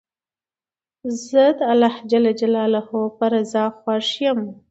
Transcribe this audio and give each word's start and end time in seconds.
زه 1.25 1.43
د 1.57 1.59
خدای 1.63 2.01
جل 2.09 2.25
جلاله 2.39 2.81
په 3.17 3.25
رضا 3.33 3.65
خوښ 3.79 4.07
یم. 4.25 4.39